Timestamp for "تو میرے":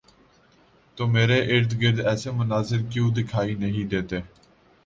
0.97-1.37